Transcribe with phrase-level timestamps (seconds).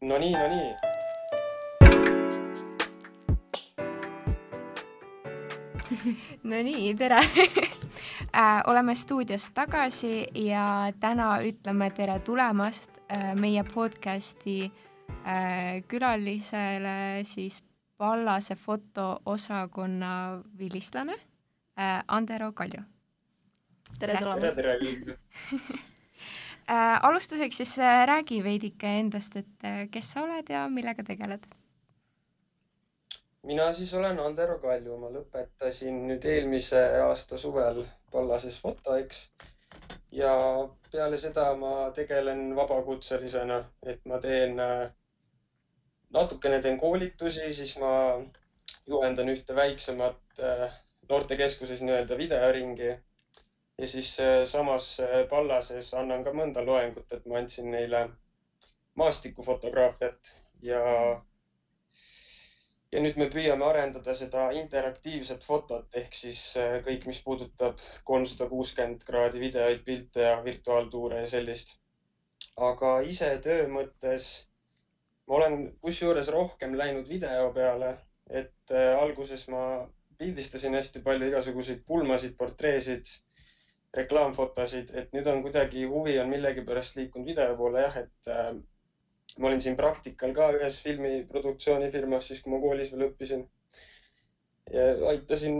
[0.00, 0.74] Nonii, nonii.
[6.42, 7.16] Nonii, tere
[8.36, 17.64] äh, oleme stuudios tagasi ja täna ütleme tere tulemast äh, meie podcasti äh, külalisele siis
[17.96, 21.14] Pallase fotoosakonna vilistlane
[22.08, 22.82] Andero Kalju.
[23.98, 24.56] tere tulemast.
[24.56, 25.18] tere, tere
[26.68, 31.46] äh, alustuseks siis äh, räägi veidike endast, et äh, kes sa oled ja millega tegeled?
[33.44, 39.18] mina siis olen Andero Kalju, ma lõpetasin nüüd eelmise aasta suvel Pallases foto, eks.
[40.12, 40.32] ja
[40.92, 44.88] peale seda ma tegelen vabakutselisena, et ma teen äh,
[46.16, 47.92] natukene teen koolitusi, siis ma
[48.86, 50.78] juhendan ühte väiksemat äh,
[51.08, 52.94] noortekeskuses nii-öelda videoringi
[53.78, 58.02] ja siis äh, samas äh, Pallases annan ka mõnda loengut, et ma andsin neile
[59.00, 60.30] maastikufotograafiat
[60.62, 60.82] ja,
[62.94, 68.48] ja nüüd me püüame arendada seda interaktiivset fotot ehk siis äh, kõik, mis puudutab kolmsada
[68.52, 71.78] kuuskümmend kraadi videoid, pilte ja virtuaaltuure ja sellist.
[72.70, 74.30] aga ise töö mõttes
[75.26, 77.96] ma olen kusjuures rohkem läinud video peale,
[78.30, 79.64] et alguses ma
[80.18, 83.08] pildistasin hästi palju igasuguseid pulmasid, portreesid
[83.96, 88.54] reklaamfotosid, et nüüd on kuidagi huvi on millegipärast liikunud video poole jah, et äh,
[89.38, 93.44] ma olin siin praktikal ka ühes filmiproduktsioonifirmas, siis kui ma koolis veel õppisin.
[94.72, 95.56] ja aitasin,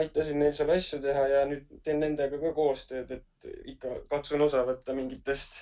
[0.00, 4.64] aitasin neil seal asju teha ja nüüd teen nendega ka koostööd, et ikka katsun osa
[4.66, 5.60] võtta mingitest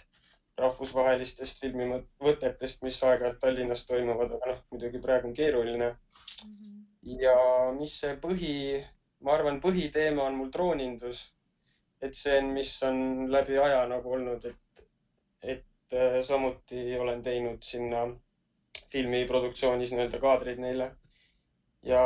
[0.56, 6.54] rahvusvahelistest filmivõtetest, mis aeg-ajalt Tallinnas toimuvad, aga noh, muidugi praegu on keeruline mm.
[6.54, 7.18] -hmm.
[7.22, 7.36] ja
[7.78, 8.54] mis see põhi,
[9.20, 11.26] ma arvan, põhiteema on mul droonindus
[12.02, 12.98] et see on, mis on
[13.32, 14.82] läbi aja nagu olnud, et,
[15.42, 18.02] et äh, samuti olen teinud sinna
[18.92, 20.90] filmiproduktsioonis nii-öelda kaadreid neile.
[21.86, 22.02] ja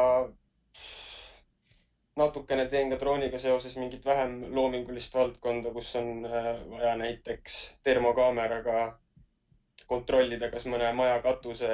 [2.20, 8.98] natukene teen ka drooniga seoses mingit vähem loomingulist valdkonda, kus on äh, vaja näiteks termokaameraga
[9.90, 11.70] kontrollida, kas mõne maja katuse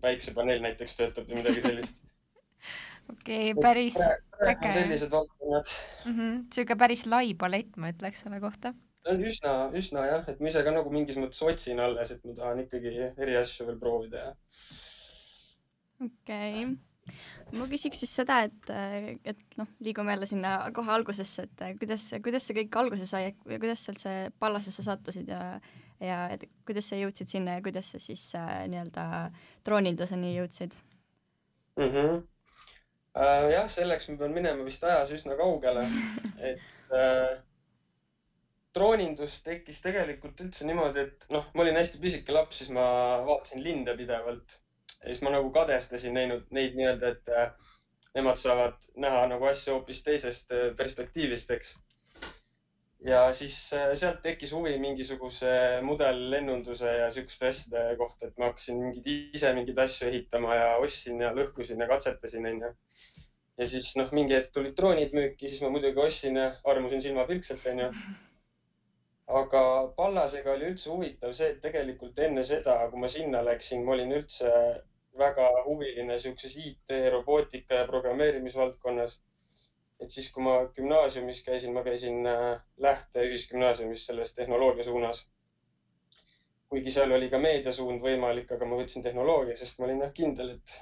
[0.00, 2.02] päiksepaneel näiteks töötab või midagi sellist
[3.12, 4.72] okei okay,, päris äge.
[4.78, 6.16] sellised valdkonnad mm.
[6.16, 6.40] -hmm.
[6.54, 8.74] sihuke päris lai palett, ma ütleks selle kohta.
[9.10, 12.34] on üsna, üsna jah, et ma ise ka nagu mingis mõttes otsin alles, et ma
[12.40, 14.34] tahan ikkagi eri asju veel proovida ja.
[16.00, 16.74] okei okay
[17.52, 18.70] ma küsiks siis seda, et,
[19.28, 23.58] et noh, liigume jälle sinna kohe algusesse, et kuidas, kuidas see kõik alguse sai ja
[23.60, 25.42] kuidas sa üldse Pallasesse sattusid ja,
[26.02, 29.06] ja et kuidas sa jõudsid sinna ja kuidas sa siis äh, nii-öelda
[29.66, 30.78] drooninduseni jõudsid
[31.76, 31.90] mm?
[31.90, 32.22] -hmm
[33.16, 33.48] äh,.
[33.54, 35.86] jah, selleks ma pean minema vist ajas üsna kaugele,
[36.50, 37.36] et äh,
[38.74, 42.86] droonindus tekkis tegelikult üldse niimoodi, et noh, ma olin hästi pisike laps, siis ma
[43.28, 44.58] vaatasin linde pidevalt
[45.04, 47.70] ja siis ma nagu kadestasin näinud neid nii-öelda, et äh,
[48.16, 51.74] nemad saavad näha nagu asju hoopis teisest äh, perspektiivist, eks.
[53.04, 55.52] Ja siis äh, sealt tekkis huvi mingisuguse
[55.84, 61.20] mudellennunduse ja siukeste asjade kohta, et ma hakkasin mingeid ise mingeid asju ehitama ja ostsin
[61.20, 62.72] ja lõhkusin ja katsetasin, onju
[63.58, 67.66] ja siis noh, mingi hetk tulid droonid müüki, siis ma muidugi ostsin ja armusin silmapilkselt,
[67.72, 67.90] onju.
[69.40, 69.60] aga
[69.98, 74.12] Pallasega oli üldse huvitav see, et tegelikult enne seda, kui ma sinna läksin, ma olin
[74.18, 74.50] üldse
[75.18, 79.20] väga huviline siukses IT, robootika ja programmeerimisvaldkonnas.
[80.00, 85.26] Et siis, kui ma gümnaasiumis käisin, ma käisin äh, Lähte ühisgümnaasiumis selles tehnoloogia suunas.
[86.68, 90.56] kuigi seal oli ka meediasuund võimalik, aga ma võtsin tehnoloogia, sest ma olin jah kindel,
[90.56, 90.80] et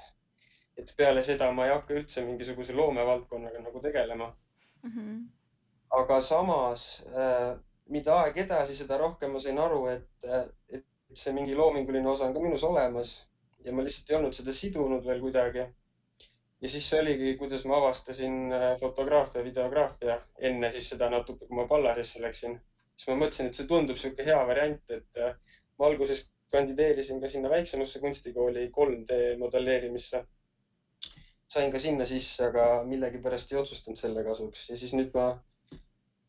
[0.77, 4.31] et peale seda ma ei hakka üldse mingisuguse loomevaldkonnaga nagu tegelema
[4.83, 4.89] mm.
[4.89, 5.19] -hmm.
[5.99, 7.59] aga samas äh,
[7.91, 10.85] mida aeg edasi, seda rohkem ma sain aru, et, äh, et
[11.19, 13.13] see mingi loominguline osa on ka minus olemas
[13.65, 15.65] ja ma lihtsalt ei olnud seda sidunud veel kuidagi.
[16.63, 20.19] Ja siis see oligi, kuidas ma avastasin äh, fotograafia, videograafia
[20.49, 22.59] enne siis seda natuke, kui ma Pallasesse läksin.
[22.95, 25.35] siis ma mõtlesin, et see tundub niisugune hea variant, et äh,
[25.79, 30.23] ma alguses kandideerisin ka sinna väiksemasse kunstikooli 3D modelleerimisse
[31.53, 35.25] sain ka sinna sisse, aga millegipärast ei otsustanud selle kasuks ja siis nüüd ma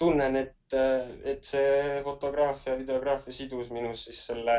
[0.02, 0.76] tunnen, et,
[1.32, 4.56] et see fotograafia, videograafia sidus minus siis selle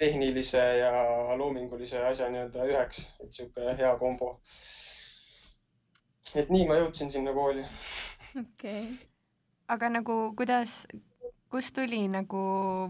[0.00, 0.90] tehnilise ja
[1.36, 4.32] loomingulise asja nii-öelda üheks, et sihuke hea kombo.
[6.34, 7.64] et nii ma jõudsin sinna kooli.
[8.40, 8.90] okei okay.,
[9.68, 10.86] aga nagu kuidas,
[11.52, 12.42] kust tuli nagu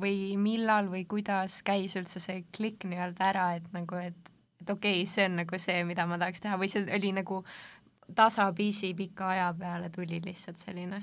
[0.03, 4.31] või millal või kuidas käis üldse see klikk nii-öelda ära, et nagu, et
[4.61, 7.43] et okei okay,, see on nagu see, mida ma tahaks teha või see oli nagu
[8.15, 11.03] tasapisi pika aja peale tuli lihtsalt selline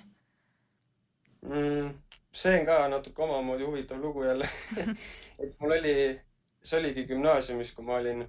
[1.41, 1.95] mm,?
[2.31, 4.49] see on ka natuke omamoodi huvitav lugu jälle
[5.43, 5.93] et mul oli
[6.63, 8.25] see oligi gümnaasiumis, kui ma olin,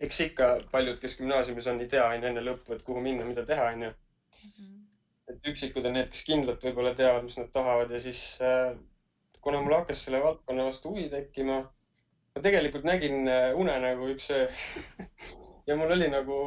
[0.00, 3.44] eks ikka paljud, kes gümnaasiumis on, ei tea onju enne lõppu, et kuhu minna, mida
[3.46, 3.92] teha onju.
[5.32, 8.74] et üksikud on need, kes kindlalt võib-olla teavad, mis nad tahavad ja siis äh,
[9.44, 11.60] kuna mul hakkas selle valdkonna vastu huvi tekkima,
[12.34, 14.48] ma tegelikult nägin äh, unenägu üks öö
[15.68, 16.38] ja mul oli nagu,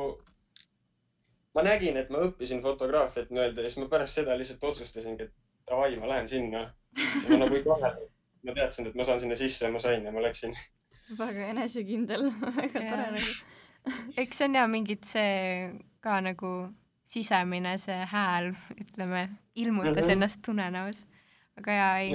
[1.57, 5.33] ma nägin, et ma õppisin fotograafiat nii-öelda ja siis ma pärast seda lihtsalt otsustasingi, et
[5.69, 6.67] davai, ma lähen sinna.
[7.29, 8.13] ma nagu ei kahelnud,
[8.45, 10.55] ma teadsin, et ma saan sinna sisse ja ma sain ja ma läksin.
[11.17, 12.31] väga enesekindel
[12.61, 13.31] väga tore nagu.
[14.17, 15.71] eks see on ja mingit see
[16.03, 16.51] ka nagu
[17.07, 20.11] sisemine see hääl, ütleme, ilmutas mm -hmm.
[20.11, 21.05] ennast unenäos.
[21.57, 22.11] aga jaa, ei,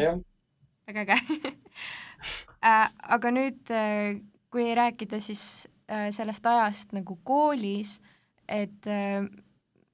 [0.86, 1.16] väga äge
[2.68, 4.20] äh, aga nüüd, äh,
[4.50, 8.00] kui rääkida siis äh, sellest ajast nagu koolis,
[8.48, 8.84] et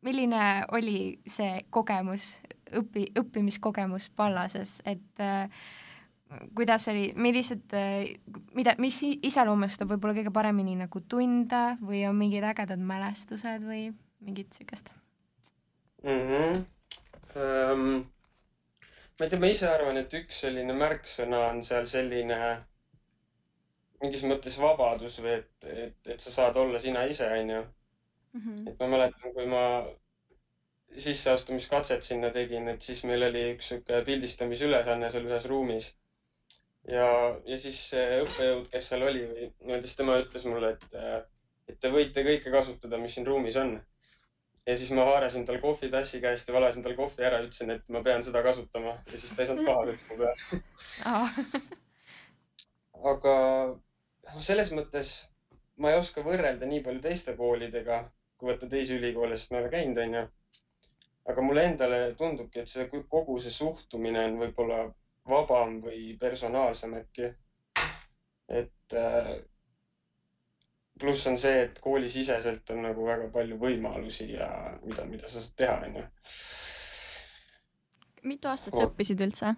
[0.02, 2.36] milline oli see kogemus,
[2.74, 5.48] õpi, õppimiskogemus Pallases, et äh,
[6.56, 7.72] kuidas oli, millised,
[8.56, 13.88] mida, mis iseloomustab võib-olla kõige paremini nagu tunde või on mingid ägedad mälestused või
[14.20, 14.92] mingit siukest
[16.04, 16.24] mm?
[16.28, 16.66] -hmm.
[17.38, 17.82] Um,
[19.18, 22.38] ma ei tea, ma ise arvan, et üks selline märksõna on seal selline
[24.02, 27.64] mingis mõttes vabadus või et, et, et sa saad olla sina ise, onju.
[28.38, 28.68] Mhm.
[28.68, 29.62] et ma mäletan, kui ma
[31.04, 35.88] sisseastumiskatset sinna tegin, et siis meil oli üks sihuke pildistamisülesanne seal ühes ruumis.
[36.86, 37.08] Ja,
[37.46, 40.98] ja siis see õppejõud, kes seal oli või nii-öelda, siis tema ütles mulle, et,
[41.68, 43.78] et te võite kõike kasutada, mis siin ruumis on.
[44.68, 48.02] ja siis ma haarasin tal kohvitassi käest ja valasin tal kohvi ära, ütlesin, et ma
[48.04, 48.98] pean seda kasutama.
[49.12, 51.62] Ja siis ta ei saanud pahaseks mu peale.
[53.12, 53.34] Aga
[54.34, 55.14] noh, selles mõttes
[55.78, 58.02] ma ei oska võrrelda nii palju teiste koolidega,
[58.36, 60.24] kui võtta teisi ülikoole, sest ma ei ole käinud, onju.
[61.28, 64.78] Aga mulle endale tundubki, et see kogu see suhtumine on võib-olla
[65.28, 67.30] vabam või personaalsem äkki.
[68.48, 69.32] et äh,
[70.98, 74.48] pluss on see, et koolisiseselt on nagu väga palju võimalusi ja
[74.82, 76.04] mida, mida sa saad teha, onju.
[78.32, 79.54] mitu aastat sa õppisid üldse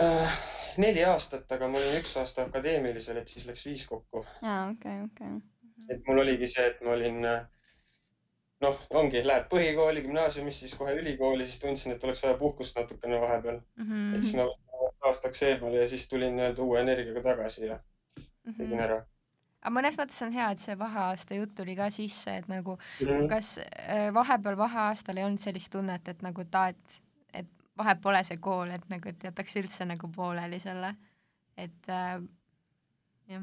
[0.00, 0.38] äh,?
[0.80, 4.24] neli aastat, aga ma olin üks aasta akadeemilisel, et siis läks viis kokku.
[4.42, 5.36] aa, okei, okei.
[5.94, 7.44] et mul oligi see, et ma olin äh,
[8.64, 13.20] noh, ongi, lähed põhikooli, gümnaasiumist, siis kohe ülikooli, siis tundsin, et oleks vaja puhkust natukene
[13.20, 13.88] vahepeal mm.
[13.88, 14.14] -hmm.
[14.16, 14.48] et siis ma
[15.10, 17.78] aastaks eemale ja siis tulin nii-öelda uue energiaga tagasi ja
[18.44, 18.84] tegin mm -hmm.
[18.84, 19.04] ära.
[19.62, 23.06] aga mõnes mõttes on hea, et see vaheaasta jutt tuli ka sisse, et nagu mm
[23.06, 23.28] -hmm.
[23.28, 27.00] kas äh, vahepeal vaheaastal ei olnud sellist tunnet, et nagu ta, et,
[27.32, 27.46] et
[27.78, 30.94] vahepeal pole see kool, et nagu, et jätaks üldse nagu pooleli selle,
[31.56, 32.20] et äh,
[33.28, 33.42] jah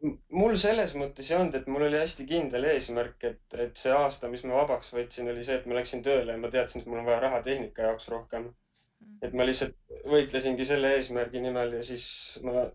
[0.00, 4.30] mul selles mõttes ei olnud, et mul oli hästi kindel eesmärk, et, et see aasta,
[4.32, 7.02] mis ma vabaks võtsin, oli see, et ma läksin tööle ja ma teadsin, et mul
[7.02, 8.50] on vaja raha tehnika jaoks rohkem.
[9.00, 9.16] Mm.
[9.24, 12.04] et ma lihtsalt võitlesingi selle eesmärgi nimel ja siis
[12.44, 12.66] ma,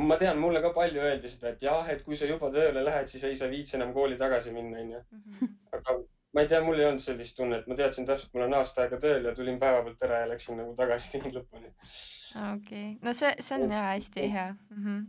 [0.00, 3.10] ma tean, mulle ka palju öeldi seda, et jah, et kui sa juba tööle lähed,
[3.12, 5.02] siis ei sa viitsi enam kooli tagasi minna, onju.
[5.18, 5.52] Mhm.
[5.76, 5.98] aga
[6.32, 9.00] ma ei tea, mul ei olnud sellist tunnet, ma teadsin täpselt, mul on aasta aega
[9.04, 11.74] tööl ja tulin päevapealt ära ja läksin nagu tagasi lõpuni.
[11.74, 14.84] okei okay., no see, see on jah hästi hea mm.
[14.84, 15.06] -hmm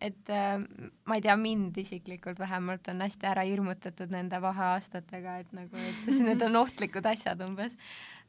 [0.00, 0.56] et äh,
[1.04, 6.08] ma ei tea, mind isiklikult vähemalt on hästi ära hirmutatud nende vaheaastatega, et nagu, et
[6.28, 7.76] need on ohtlikud asjad umbes.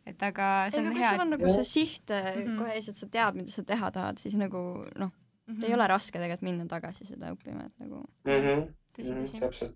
[0.05, 1.13] et aga see on ei, hea.
[1.13, 2.59] sul on nagu see siht mm -hmm.
[2.59, 4.57] kohe ees, et sa tead, mida sa teha tahad, siis nagu
[4.95, 5.65] noh mm, -hmm.
[5.65, 8.31] ei ole raske tegelikult minna tagasi seda õppima, et nagu mm.
[8.31, 8.67] -hmm.
[8.97, 9.39] tõsi, tõsi.
[9.39, 9.75] täpselt,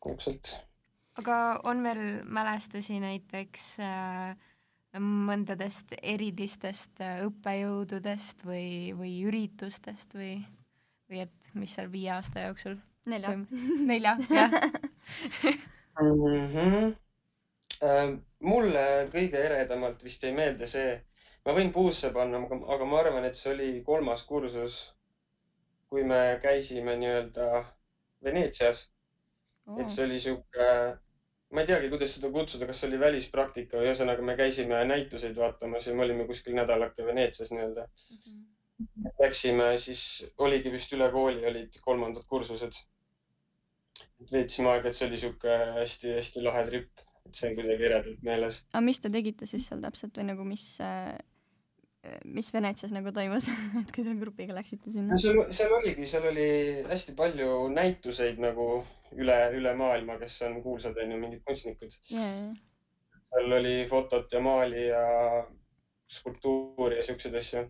[0.00, 0.54] täpselt.
[1.18, 4.36] aga on veel mälestusi näiteks äh,
[4.98, 10.40] mõndadest erilistest äh, õppejõududest või, või üritustest või,
[11.10, 12.78] või et mis seal viie aasta jooksul?
[13.10, 13.36] nelja.
[13.90, 14.50] nelja, jah
[16.02, 16.48] mm.
[16.54, 16.96] -hmm.
[17.80, 20.98] Äh, mulle kõige eredamalt vist jäi meelde see,
[21.46, 22.42] ma võin puusse panna,
[22.74, 24.80] aga ma arvan, et see oli kolmas kursus,
[25.88, 27.64] kui me käisime nii-öelda
[28.24, 28.90] Veneetsias
[29.66, 29.80] oh..
[29.80, 30.66] et see oli sihuke
[31.50, 35.88] ma ei teagi, kuidas seda kutsuda, kas oli välispraktika või ühesõnaga me käisime näituseid vaatamas
[35.88, 38.22] ja me olime kuskil nädalake Veneetsias nii-öelda mm.
[38.22, 38.46] -hmm.
[39.20, 40.02] Läksime, siis
[40.38, 42.78] oligi vist üle kooli olid kolmandad kursused.
[44.32, 48.62] veetsime aega, et see oli sihuke hästi-hästi lahe trip, et see on kuidagi eredalt meeles.
[48.72, 51.18] aga mis te tegite siis seal täpselt või nagu mis äh
[52.24, 53.46] mis Veneetsias nagu toimus
[53.80, 55.18] et kui te grupiga läksite sinna?
[55.20, 56.48] seal, seal oligi, seal oli
[56.88, 58.68] hästi palju näituseid nagu
[59.20, 62.54] üle, üle maailma, kes on kuulsad, onju, mingid kunstnikud yeah..
[63.28, 65.04] seal oli fotot ja maali ja
[66.10, 67.66] skulptuuri ja siukseid asju.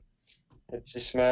[0.77, 1.31] et siis me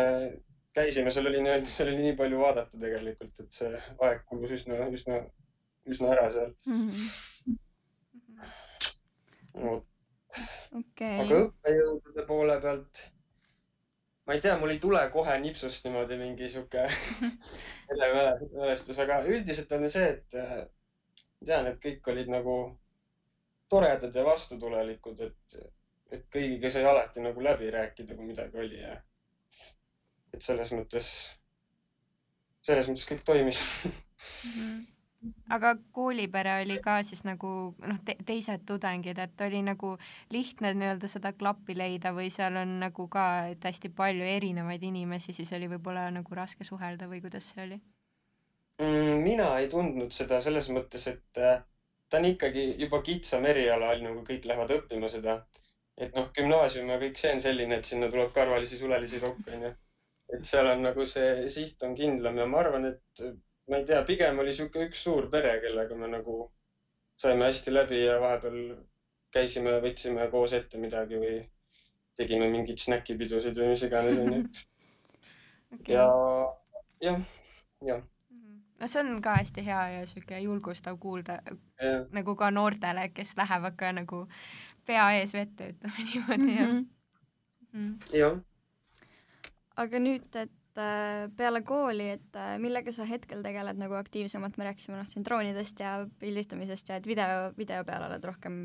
[0.75, 3.71] käisime, seal oli nii-öelda, seal oli nii palju vaadata tegelikult, et see
[4.09, 5.21] aeg kulus üsna, üsna,
[5.87, 6.89] üsna ära seal mm.
[6.89, 7.63] -hmm.
[9.69, 9.87] vot
[10.79, 11.21] okay..
[11.25, 13.05] aga õppejõudude poole pealt
[14.29, 16.85] ma ei tea, mul ei tule kohe nipsust niimoodi mingi sihuke
[18.59, 20.59] mälestus, aga üldiselt on see, et äh,
[21.45, 22.59] tean, et kõik olid nagu
[23.73, 25.59] toredad ja vastutulelikud, et,
[26.13, 28.99] et kõigiga sai alati nagu läbi rääkida, kui midagi oli ja
[30.37, 31.09] et selles mõttes,
[32.69, 33.99] selles mõttes kõik toimis mm.
[34.53, 34.87] -hmm
[35.55, 37.51] aga koolipere oli ka siis nagu
[37.91, 39.95] noh te, teised tudengid, et oli nagu
[40.35, 45.35] lihtne nii-öelda seda klappi leida või seal on nagu ka, et hästi palju erinevaid inimesi,
[45.37, 47.81] siis oli võib-olla nagu raske suhelda või kuidas see oli
[48.83, 49.25] mm,?
[49.25, 51.59] mina ei tundnud seda selles mõttes, et äh,
[52.09, 55.41] ta on ikkagi juba kitsam eriala, nagu kõik lähevad õppima seda.
[55.99, 59.75] et noh, gümnaasium ja kõik see on selline, et sinna tuleb karvalisi, sulelisi kokku, onju.
[60.37, 63.25] et seal on nagu see siht on kindlam ja ma arvan, et
[63.69, 66.39] ma ei tea, pigem oli sihuke üks suur pere, kellega me nagu
[67.21, 68.61] saime hästi läbi ja vahepeal
[69.35, 71.39] käisime, võtsime koos ette midagi või
[72.19, 74.39] tegime mingeid snäkipidusid või mis iganes onju
[75.77, 75.95] okay..
[75.95, 76.07] ja,
[77.05, 77.21] jah,
[77.87, 78.07] jah.
[78.79, 82.05] No see on ka hästi hea ja sihuke julgustav kuulda ja.
[82.15, 84.23] nagu ka noortele, kes lähevad ka nagu
[84.87, 86.71] pea ees vette, ütleme niimoodi jah.
[86.77, 86.87] Mm
[87.75, 88.15] -hmm..
[88.17, 88.39] jah.
[89.77, 94.69] aga nüüd, et Äh, peale kooli, et äh, millega sa hetkel tegeled nagu aktiivsemalt, me
[94.69, 98.61] rääkisime noh siin droonidest ja pildistamisest ja et video, video peale oled rohkem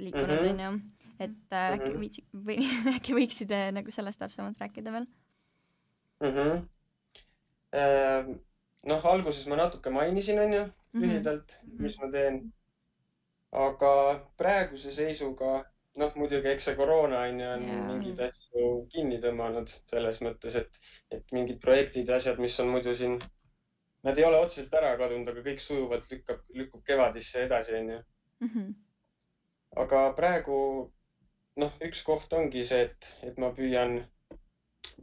[0.00, 0.48] liikunud, mhm.
[0.54, 0.70] onju.
[1.18, 2.00] et äh, äkki mhm.
[2.00, 2.56] viitsi- või
[2.96, 5.04] äkki võiksid nagu sellest täpsemalt rääkida veel
[6.22, 6.32] mm?
[6.38, 6.62] -hmm.
[8.88, 11.02] noh, alguses ma natuke mainisin, onju, mhm.
[11.02, 11.82] lühidalt mm, -hmm.
[11.82, 12.40] mis ma teen.
[13.52, 13.92] aga
[14.40, 15.58] praeguse seisuga
[15.98, 17.86] noh, muidugi eks see koroona on ju, on yeah.
[17.90, 20.78] mingeid asju kinni tõmmanud selles mõttes, et,
[21.14, 23.16] et mingid projektid ja asjad, mis on muidu siin,
[24.06, 28.04] nad ei ole otseselt ära kadunud, aga kõik sujuvalt lükkab, lükkub kevadisse edasi, onju.
[28.46, 28.68] Mhm.
[29.82, 30.58] aga praegu
[31.58, 33.98] noh, üks koht ongi see, et, et ma püüan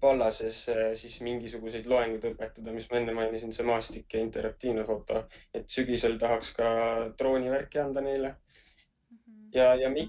[0.02, 5.26] vallases äh, siis mingisuguseid loenguid õpetada, mis ma enne mainisin, see maastik ja interaktiivne foto,
[5.56, 6.70] et sügisel tahaks ka
[7.20, 8.36] droonivärki anda neile.
[9.12, 9.50] Mhm.
[9.56, 10.08] ja, ja mi,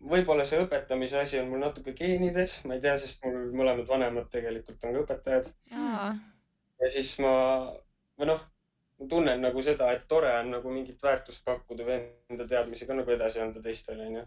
[0.00, 4.28] võib-olla see õpetamise asi on mul natuke geenides, ma ei tea, sest mul mõlemad vanemad
[4.30, 5.50] tegelikult on ka õpetajad.
[6.82, 7.32] ja siis ma,
[8.18, 8.44] või noh,
[8.98, 11.98] ma tunnen nagu seda, et tore on nagu mingit väärtust pakkuda või
[12.30, 14.26] enda teadmisi ka nagu edasi anda teistele, onju.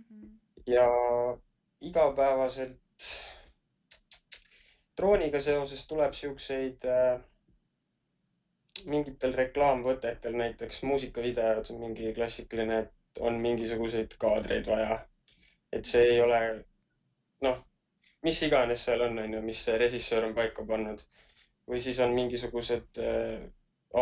[0.00, 0.30] Mhm.
[0.70, 0.86] ja
[1.80, 3.10] igapäevaselt
[4.96, 7.20] drooniga seoses tuleb siukseid äh,
[8.86, 12.82] mingitel reklaamvõtetel näiteks muusikavideod, mingi klassikaline
[13.18, 14.98] on mingisuguseid kaadreid vaja.
[15.72, 16.38] et see ei ole,
[17.46, 17.58] noh,
[18.26, 21.02] mis iganes seal on, on ju, mis see režissöör on paika pannud.
[21.70, 23.42] või siis on mingisugused äh,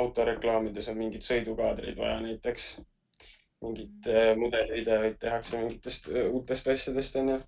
[0.01, 2.69] autoreklaamides on mingeid sõidukaadreid vaja näiteks.
[3.65, 7.39] mingid äh, mudelivideoid tehakse mingitest äh, uutest asjadest, on ju.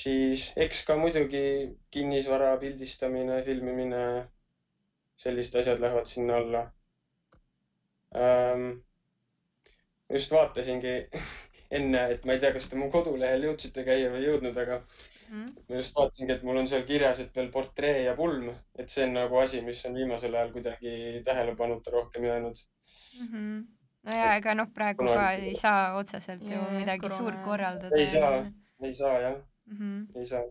[0.00, 1.44] siis eks ka muidugi
[1.90, 4.04] kinnisvara pildistamine, filmimine,
[5.16, 6.62] sellised asjad lähevad sinna alla
[8.16, 8.70] ähm,
[10.10, 10.96] just vaatasingi
[11.78, 14.78] enne, et ma ei tea, kas te mu kodulehel jõudsite käia või ei jõudnud, aga
[15.30, 15.50] mm.
[15.68, 18.48] ma just vaatasingi, et mul on seal kirjas, et veel portree ja pulm,
[18.78, 20.94] et see on nagu asi, mis on viimasel ajal kuidagi
[21.26, 22.62] tähelepanuta rohkem jäänud
[23.20, 23.26] mm.
[23.26, 23.60] -hmm.
[24.08, 27.18] no ja ega noh, praegu ka ei saa otseselt ju midagi korona.
[27.18, 27.96] suurt korraldada.
[27.96, 28.32] ei saa,
[28.82, 29.36] ei saa jah
[29.66, 30.18] mm, -hmm.
[30.18, 30.44] ei saa.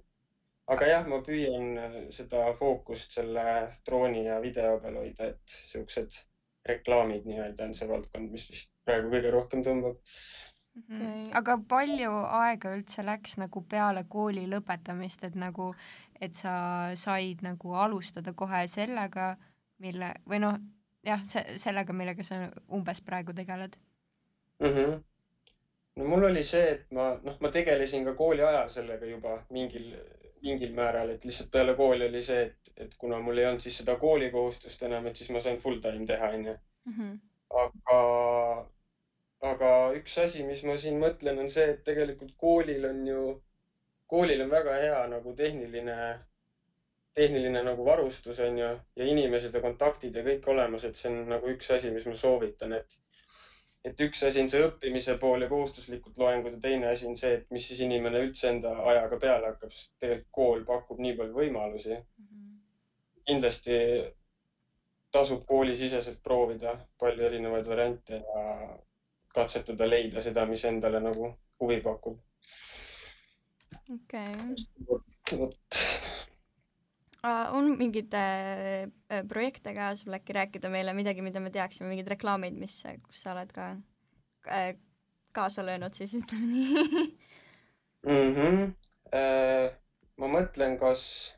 [0.68, 1.70] aga jah, ma püüan
[2.16, 3.46] seda fookust selle
[3.86, 6.24] drooni ja video peal hoida, et siuksed
[6.68, 10.84] reklaamid nii-öelda on see valdkond, mis vist praegu kõige rohkem tõmbab mm.
[10.88, 11.22] -hmm.
[11.22, 11.32] Okay.
[11.42, 15.74] aga palju aega üldse läks nagu peale kooli lõpetamist, et nagu,
[16.22, 16.56] et sa
[16.96, 19.36] said nagu alustada kohe sellega,
[19.80, 20.60] mille või noh,
[21.04, 21.22] jah,
[21.58, 23.78] sellega, millega sa umbes praegu tegeled
[24.60, 24.68] mm?
[24.68, 25.04] -hmm.
[25.96, 29.94] no mul oli see, et ma noh, ma tegelesin ka kooli ajal sellega juba mingil
[30.46, 33.80] mingil määral, et lihtsalt peale kooli oli see, et, et kuna mul ei olnud siis
[33.82, 36.56] seda koolikohustust enam, et siis ma sain full time teha, onju.
[36.90, 37.18] Mhm.
[37.60, 38.00] aga,
[39.52, 43.24] aga üks asi, mis ma siin mõtlen, on see, et tegelikult koolil on ju,
[44.10, 45.98] koolil on väga hea nagu tehniline,
[47.20, 48.70] tehniline nagu varustus onju
[49.02, 52.16] ja inimesed ja kontaktid ja kõik olemas, et see on nagu üks asi, mis ma
[52.16, 53.00] soovitan, et
[53.88, 57.38] et üks asi on see õppimise pool ja kohustuslikud loengud ja teine asi on see,
[57.40, 61.38] et mis siis inimene üldse enda ajaga peale hakkab, sest tegelikult kool pakub nii palju
[61.38, 62.26] võimalusi mm.
[62.26, 62.58] -hmm.
[63.32, 63.78] kindlasti
[65.12, 68.44] tasub koolisiseselt proovida palju erinevaid variante ja
[69.34, 71.32] katsetada leida seda, mis endale nagu
[71.62, 72.20] huvi pakub.
[73.96, 75.40] okei okay..
[75.40, 75.84] vot
[77.24, 82.12] on mingeid äh, äh, projekte ka sul äkki rääkida meile midagi, mida me teaksime, mingeid
[82.16, 83.72] reklaamid, mis, kus sa oled ka
[84.48, 84.72] äh,
[85.36, 87.18] kaasa löönud siis ütleme nii
[88.04, 88.36] mm.
[88.36, 88.72] -hmm.
[89.10, 89.72] Äh,
[90.18, 91.36] ma mõtlen, kas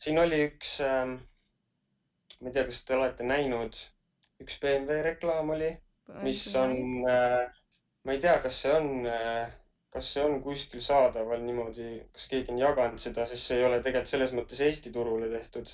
[0.00, 1.18] siin oli üks ähm,,
[2.40, 3.76] ma ei tea, kas te olete näinud,
[4.40, 5.68] üks BMW reklaam oli,
[6.22, 8.88] mis on ma ei tea, kas see on
[9.94, 13.78] kas see on kuskil saadaval niimoodi, kas keegi on jaganud seda, sest see ei ole
[13.78, 15.70] tegelikult selles mõttes Eesti turule tehtud.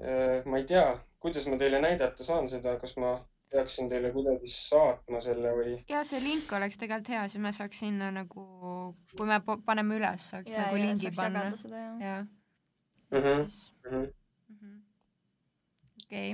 [0.00, 0.88] äh, ma ei tea,
[1.20, 3.12] kuidas ma teile näidata saan seda, kas ma
[3.52, 5.76] peaksin teile kuidagi saatma selle või?
[5.92, 8.46] ja see link oleks tegelikult hea, siis me saaks sinna nagu,
[9.12, 11.48] kui me paneme üles, saaks ja, nagu ja, lingi panna.
[12.00, 12.24] jah.
[13.12, 13.50] Mhm,
[13.90, 14.06] mhm.
[16.06, 16.30] okei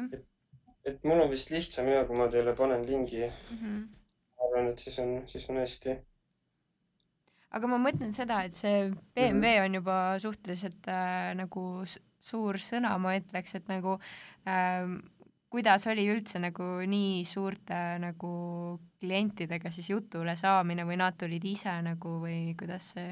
[0.84, 3.58] et mul on vist lihtsam ja kui ma teile panen lingi mm.
[3.58, 3.82] -hmm.
[4.36, 5.96] ma arvan, et siis on, siis on hästi.
[7.58, 9.64] aga ma mõtlen seda, et see BMW mm -hmm.
[9.64, 11.84] on juba suhteliselt äh, nagu
[12.20, 13.98] suur sõna, ma ütleks, et nagu
[14.46, 14.88] äh,
[15.50, 18.32] kuidas oli üldse nagu nii suurte nagu
[19.00, 23.10] klientidega siis jutule saamine või nad tulid ise nagu või kuidas see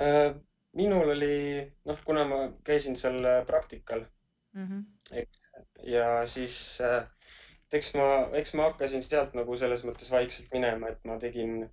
[0.00, 0.34] äh,?
[0.78, 4.04] minul oli, noh, kuna ma käisin seal praktikal
[4.52, 4.82] mm, -hmm.
[5.12, 5.37] eks
[5.84, 7.04] ja siis äh,
[7.76, 11.66] eks ma, eks ma hakkasin sealt nagu selles mõttes vaikselt minema, et ma tegin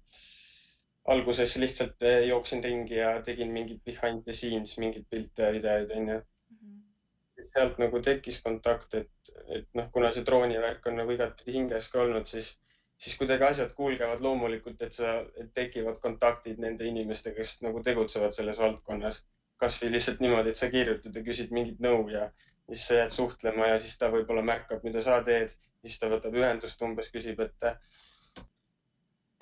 [1.12, 5.94] alguses lihtsalt äh, jooksin ringi ja tegin mingit behind the scenes, mingeid pilte ja videoid
[5.96, 6.58] onju mm.
[6.58, 7.48] -hmm.
[7.54, 12.01] sealt nagu tekkis kontakt, et, et noh, kuna see droonivärk on nagu igatpidi hinges ka
[12.04, 12.51] olnud, siis,
[12.98, 15.15] siis kuidagi asjad kulgevad loomulikult, et sa,
[15.54, 19.24] tekivad kontaktid nende inimestega, kes nagu tegutsevad selles valdkonnas.
[19.62, 22.29] Kasvõi lihtsalt niimoodi, et sa kirjutad ja küsid mingit nõu ja
[22.69, 25.53] siis sa jääd suhtlema ja siis ta võib-olla märkab, mida sa teed,
[25.85, 27.69] siis ta võtab ühendust, umbes küsib, et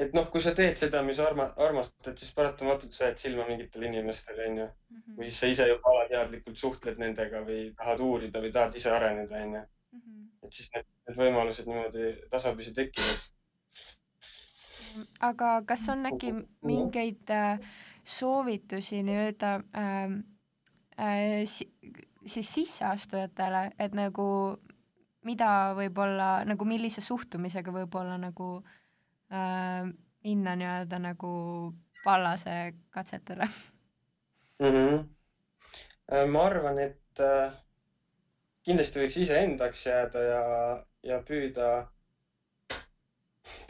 [0.02, 3.88] et noh, kui sa teed seda, mis arma-, armastad, siis paratamatult sa jääd silma mingitele
[3.92, 4.66] inimestele, onju.
[4.94, 5.20] Mhm.
[5.20, 9.44] või siis sa ise juba alateadlikult suhtled nendega või tahad uurida või tahad ise areneda,
[9.48, 9.64] onju.
[9.94, 10.26] Mhm.
[10.44, 13.30] et siis need, need võimalused niimoodi tasapisi tekivad.
[15.26, 17.60] aga kas on äkki mingeid äh,
[18.04, 20.16] soovitusi nii-öelda äh,
[21.00, 21.44] äh,
[22.26, 24.28] siis sisseastujatele, et nagu
[25.28, 28.50] mida võib-olla nagu millise suhtumisega võib-olla nagu
[29.32, 29.88] äh,
[30.24, 31.34] minna nii-öelda nagu
[32.04, 33.48] Pallase katsetele
[34.60, 34.68] mm?
[34.68, 36.32] -hmm.
[36.32, 37.54] ma arvan, et äh,
[38.64, 40.44] kindlasti võiks iseendaks jääda ja,
[41.04, 41.70] ja püüda,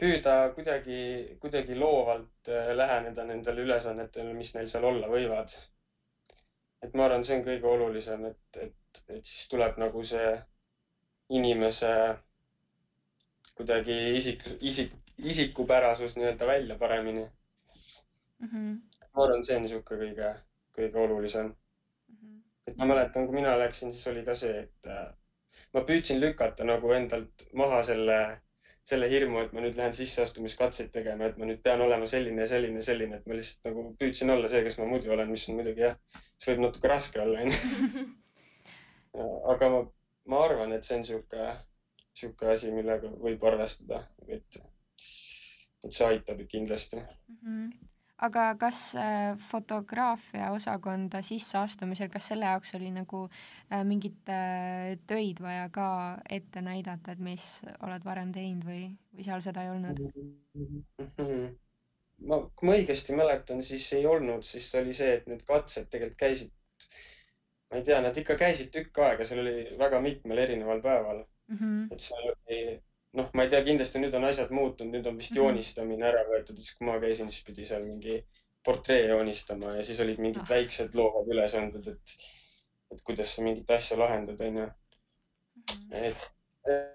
[0.00, 0.98] püüda kuidagi,
[1.40, 5.54] kuidagi loovalt äh, läheneda nendele ülesannetele, mis neil seal olla võivad
[6.84, 10.30] et ma arvan, see on kõige olulisem, et, et, et siis tuleb nagu see
[11.38, 11.92] inimese
[13.56, 14.92] kuidagi isik, isik,
[15.32, 18.48] isikupärasus nii-öelda välja paremini mm.
[18.48, 18.72] -hmm.
[19.14, 20.32] ma arvan, see on niisugune kõige,
[20.78, 22.16] kõige olulisem mm.
[22.16, 22.40] -hmm.
[22.66, 25.06] et ma mäletan, kui mina läksin, siis oli ka see, et äh,
[25.72, 28.18] ma püüdsin lükata nagu endalt maha selle
[28.88, 32.50] selle hirmu, et ma nüüd lähen sisseastumiskatseid tegema, et ma nüüd pean olema selline ja
[32.50, 35.58] selline selline, et ma lihtsalt nagu püüdsin olla see, kes ma muidu olen, mis on
[35.60, 35.96] muidugi jah,
[36.36, 38.04] see võib natuke raske olla, onju.
[39.54, 39.80] aga ma,
[40.34, 41.48] ma arvan, et see on sihuke,
[42.20, 44.60] sihuke asi, millega võib arvestada, et,
[45.84, 47.40] et see aitab kindlasti mm.
[47.40, 47.93] -hmm
[48.24, 55.42] aga kas äh, fotograafia osakonda sisseastumisel, kas selle jaoks oli nagu äh, mingeid äh, töid
[55.44, 55.88] vaja ka
[56.30, 57.44] ette näidata, et mis
[57.84, 60.80] oled varem teinud või, või seal seda ei olnud mm?
[61.18, 61.44] -hmm.
[62.30, 66.20] ma, kui ma õigesti mäletan, siis ei olnud, siis oli see, et need katsed tegelikult
[66.24, 66.54] käisid,
[67.70, 71.56] ma ei tea, nad ikka käisid tükk aega, seal oli väga mitmel erineval päeval mm.
[71.60, 71.86] -hmm.
[71.92, 72.60] et seal oli
[73.14, 75.44] noh, ma ei tea, kindlasti nüüd on asjad muutunud, nüüd on vist mm -hmm.
[75.44, 78.22] joonistamine ära võetud, siis kui ma käisin, siis pidi seal mingi
[78.64, 80.50] portree joonistama ja siis olid mingid ah.
[80.50, 82.14] väiksed loovad ülesanded, et,
[82.92, 84.68] et kuidas sa mingit asja lahendad, onju.
[85.64, 85.92] Mhm.
[86.04, 86.30] et,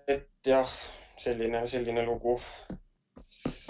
[0.07, 0.71] et jah,
[1.17, 2.39] selline, selline lugu.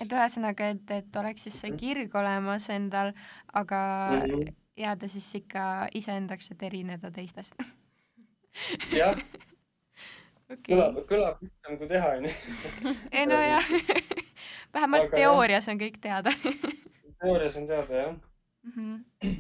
[0.02, 1.80] et ühesõnaga, et, et oleks siis see mhm.
[1.84, 3.14] kirg olemas endal,
[3.54, 3.82] aga
[4.12, 4.56] mm -hmm.
[4.78, 7.54] jääda siis ikka iseendaks, et erineda teistest
[8.92, 9.16] jah
[10.50, 10.74] okay..
[10.74, 12.34] kõlab, kõlab lihtsam kui teha, onju.
[13.18, 13.70] ei nojah
[14.74, 16.34] vähemalt aga teoorias on kõik teada
[17.22, 18.74] teoorias on teada, jah mm.
[18.76, 19.40] -hmm.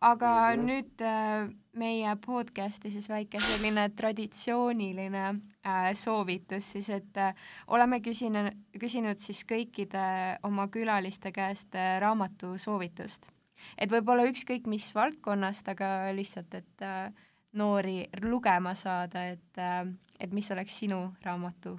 [0.00, 0.66] aga mm -hmm.
[0.70, 7.34] nüüd äh, meie podcast'i siis väike selline traditsiooniline äh, soovitus siis, et äh,
[7.66, 13.30] oleme küsinud, küsinud siis kõikide oma külaliste käest äh, raamatu soovitust.
[13.78, 17.12] et võib-olla ükskõik mis valdkonnast, aga lihtsalt, et äh,
[17.52, 19.86] noori lugema saada, et äh,
[20.20, 21.78] et mis oleks sinu raamatu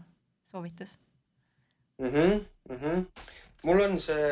[0.52, 0.98] soovitus
[2.00, 2.08] mm?
[2.08, 3.06] -hmm, mm -hmm.
[3.64, 4.32] mul on see,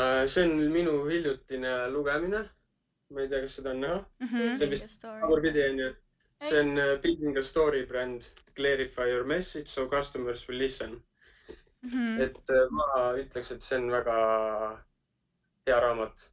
[0.00, 2.48] äh, see on minu hiljutine lugemine.
[3.10, 4.26] ma ei tea, kas seda on näha mm.
[4.26, 4.58] -hmm.
[4.58, 5.94] see on vist tagurpidi onju.
[6.48, 8.22] see on uh, Building a Story bränd,
[8.56, 11.02] Clarify your message so customers will listen.
[11.82, 12.20] Mhm.
[12.20, 12.84] et äh, ma
[13.18, 14.16] ütleks, et see on väga
[15.66, 16.28] hea raamat.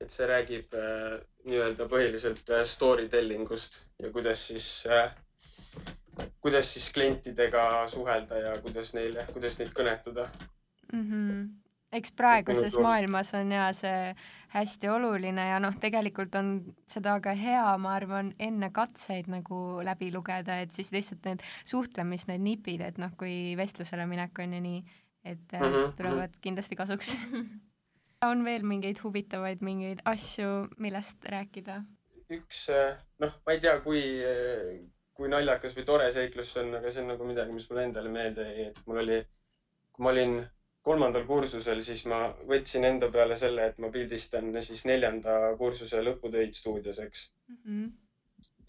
[0.00, 1.14] et see räägib äh,
[1.50, 5.14] nii-öelda põhiliselt äh, story telling ust ja kuidas siis äh,,
[6.48, 10.28] kuidas siis klientidega suhelda ja kuidas neile, kuidas neid kõnetada.
[10.92, 11.48] Mhm.
[11.92, 14.14] eks praeguses maailmas on ja see
[14.52, 16.50] hästi oluline ja noh, tegelikult on
[16.88, 22.26] seda ka hea, ma arvan, enne katseid nagu läbi lugeda, et siis lihtsalt need suhtlemis,
[22.28, 24.82] need nipid, et noh, kui vestlusele minek on ja nii,
[25.24, 27.14] et äh, Mhm, tulevad kindlasti kasuks.
[28.30, 31.82] on veel mingeid huvitavaid mingeid asju, millest rääkida?
[32.28, 34.02] üks, äh, noh, ma ei tea, kui,
[35.18, 38.10] kui naljakas või tore seiklus see on, aga see on nagu midagi, mis mulle endale
[38.14, 39.18] meelde jäi, et mul oli,
[39.92, 40.36] kui ma olin
[40.88, 46.54] kolmandal kursusel, siis ma võtsin enda peale selle, et ma pildistan siis neljanda kursuse lõputöid
[46.56, 47.24] stuudios, eks.
[47.54, 47.88] Mhm.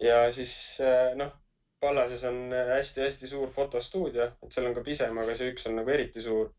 [0.01, 1.35] ja siis äh, noh,
[1.79, 5.93] Pallases on hästi-hästi suur fotostuudio, et seal on ka pisem, aga see üks on nagu
[5.93, 6.49] eriti suur.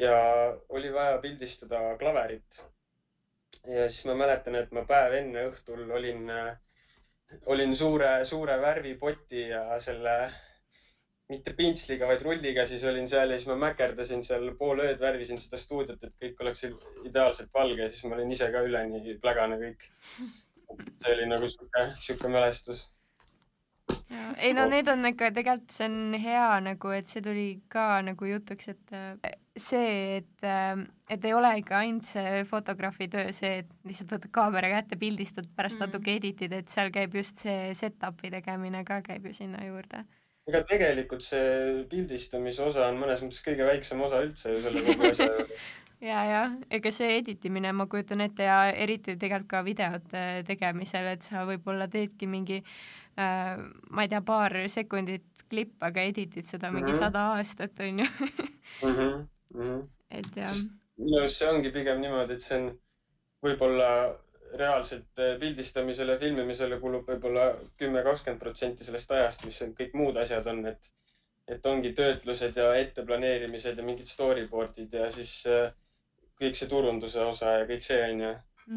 [0.00, 0.16] ja
[0.76, 2.60] oli vaja pildistada klaverit.
[3.76, 6.28] ja siis ma mäletan, et ma päev enne õhtul olin,
[7.52, 10.16] olin suure, suure värvipoti ja selle
[11.32, 15.40] mitte pintsliga, vaid rulliga, siis olin seal ja siis ma mäkerdasin seal pool ööd, värvisin
[15.40, 16.66] seda stuudiot, et kõik oleks
[17.08, 19.86] ideaalselt valge ja siis ma olin ise ka üleni plägane kõik.
[20.72, 22.86] see oli nagu sihuke, sihuke mälestus
[24.38, 28.28] ei no need on ikka, tegelikult see on hea nagu, et see tuli ka nagu
[28.28, 33.62] jutuks, et äh, see, et, äh, et ei ole ikka ainult see fotograafi töö, see,
[33.62, 35.86] et lihtsalt võtad kaamera kätte, pildistad, pärast Mm.
[35.86, 40.04] natuke editid, et seal käib just see setup'i tegemine ka käib ju sinna juurde.
[40.48, 45.10] ega tegelikult see pildistamise osa on mõnes mõttes kõige väiksem osa üldse ju selle kogu
[45.12, 45.68] asja juures.
[46.10, 51.22] ja, ja ega see editimine, ma kujutan ette ja eriti tegelikult ka videote tegemisel, et
[51.22, 52.74] sa võib-olla teedki mingi äh,
[53.16, 56.98] ma ei tea, paar sekundit klipp, aga editid seda mingi Mhm.
[56.98, 58.06] sada aastat, onju.
[58.82, 59.18] mm.
[59.54, 59.88] -hmm.
[60.10, 60.54] et jah.
[60.98, 62.78] minu arust see ongi pigem niimoodi, et see on
[63.44, 63.88] võib-olla
[64.58, 67.46] reaalselt eh, pildistamisele, filmimisele kulub võib-olla
[67.80, 70.90] kümme, kakskümmend protsenti sellest ajast, mis on kõik muud asjad on, et,
[71.48, 75.72] et ongi töötlused ja etteplaneerimised ja mingid storyboard'id ja siis eh,
[76.40, 78.30] kõik see turunduse osa ja kõik see onju,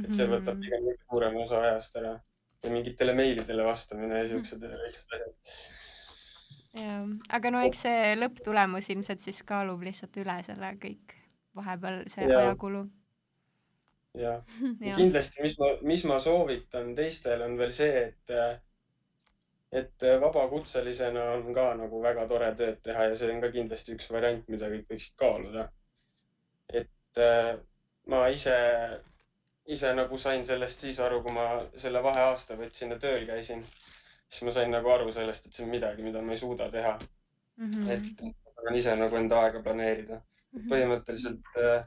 [0.03, 0.33] et see Mhm.
[0.35, 2.19] võtab pigem suurema osa ajast ära
[2.63, 5.55] ja mingitele meilidele vastamine ja siuksed väiksed asjad.
[6.81, 11.17] jah, aga no eks see lõpptulemus ilmselt siis kaalub lihtsalt üle selle kõik
[11.55, 12.41] vahepeal see Jaa.
[12.45, 12.85] ajakulu.
[14.19, 14.55] jah
[14.89, 18.35] ja kindlasti, mis ma, mis ma soovitan teistele, on veel see, et,
[19.83, 24.11] et vabakutselisena on ka nagu väga tore tööd teha ja see on ka kindlasti üks
[24.11, 25.69] variant, mida kõik võiksid kaaluda.
[26.81, 27.23] et
[28.11, 28.55] ma ise,
[29.65, 31.45] ise nagu sain sellest siis aru, kui ma
[31.81, 33.63] selle vaheaasta võtsin ja tööl käisin,
[34.29, 36.97] siis ma sain nagu aru sellest, et see on midagi, mida ma ei suuda teha,
[37.57, 37.89] Mhm.
[37.91, 40.21] et ma pean ise nagu enda aega planeerida.
[40.69, 41.85] põhimõtteliselt äh,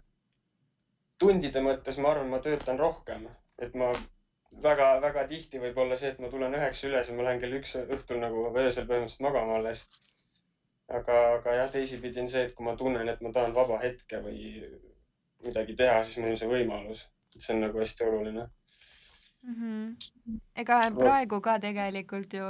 [1.18, 3.86] tundide mõttes ma arvan, ma töötan rohkem, et ma
[4.62, 7.72] väga-väga tihti võib olla see, et ma tulen üheksa üles ja ma lähen kell üks
[7.80, 9.86] õhtul nagu öösel põhimõtteliselt magama alles.
[10.88, 14.20] aga, aga jah, teisipidi on see, et kui ma tunnen, et ma tahan vaba hetke
[14.24, 14.64] või
[15.44, 17.02] midagi teha, siis mul on see võimalus.
[17.38, 18.48] See on nagu hästi oluline.
[19.42, 19.94] Mhm.
[20.56, 22.46] ega praegu ka tegelikult ju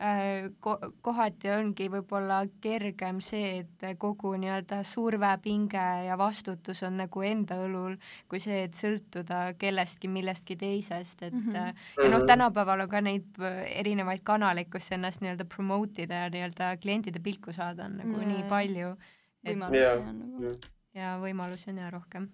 [0.00, 6.96] äh, ko kohati ongi võib-olla kergem see, et kogu nii-öelda surve, pinge ja vastutus on
[7.02, 7.96] nagu enda õlul,
[8.30, 11.48] kui see, et sõltuda kellestki, millestki teisest, et Mhm.
[11.50, 12.04] mm -hmm.
[12.04, 16.30] ja noh, tänapäeval on ka neid äh, erinevaid kanaleid, kus ennast nii-öelda promote ida ja
[16.30, 18.48] nii-öelda klientide pilku saada on nagu Jaa, nii jaa.
[18.48, 18.96] palju
[19.44, 20.58] et, võimalusi on nagu.
[20.94, 22.28] ja võimalusi on ja rohkem.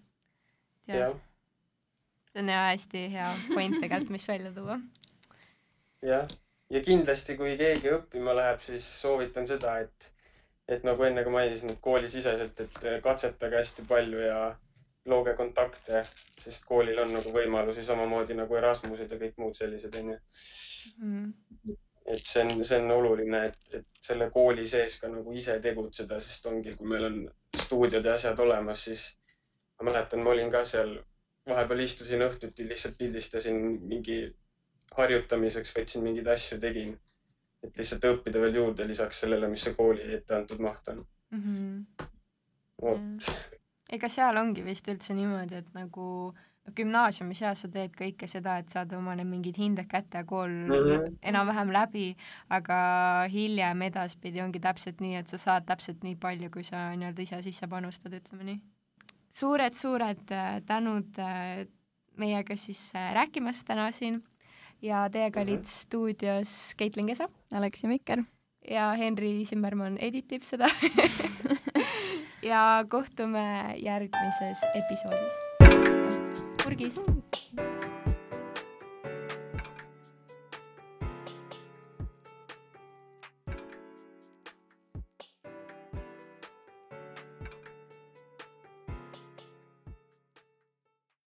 [0.87, 1.15] jah,
[2.35, 4.79] see on ja hästi hea point tegelikult, mis välja tuua.
[6.03, 6.27] jah.
[6.71, 10.11] ja kindlasti, kui keegi õppima läheb, siis soovitan seda, et,
[10.69, 14.41] et nagu enne ka mainisin, et koolisiseselt, et katsetage hästi palju ja
[15.07, 16.03] looge kontakte,
[16.41, 20.19] sest koolil on nagu võimalusi samamoodi nagu Erasmused ja kõik muud sellised onju.
[20.99, 21.31] Mhm.
[22.13, 26.19] et see on, see on oluline, et, et selle kooli sees ka nagu ise tegutseda,
[26.21, 27.15] sest ongi, kui meil on
[27.57, 29.07] stuudiod ja asjad olemas, siis
[29.79, 30.99] ma mäletan, ma olin ka seal,
[31.49, 34.19] vahepeal istusin õhtuti, lihtsalt pildistasin mingi
[34.97, 36.97] harjutamiseks, võtsin mingeid asju, tegin.
[37.65, 40.99] et lihtsalt õppida veel juurde lisaks sellele, mis see kooli ette antud maht on.
[41.33, 42.09] Mhm.
[42.83, 43.29] vot,
[43.93, 46.35] ega seal ongi vist üldse niimoodi, et nagu
[46.77, 51.17] gümnaasiumis jah, sa teed kõike seda, et saad omale mingid hinded kätte ja kool Mhm.
[51.23, 52.17] enam-vähem läbi,
[52.51, 57.23] aga hiljem edaspidi ongi täpselt nii, et sa saad täpselt nii palju, kui sa nii-öelda
[57.23, 58.61] ise sisse panustad, ütleme nii.
[59.35, 61.65] Suured-suured äh, tänud äh,
[62.21, 64.23] meiega siis äh, rääkimast täna siin
[64.83, 65.49] ja teiega Mhm.
[65.49, 68.23] olid stuudios Caitlin Kesa Aleksi Mikker.
[68.71, 70.69] ja Henri Zimmermann editib seda
[72.53, 75.35] ja kohtume järgmises episoodis.
[76.65, 77.01] purgis.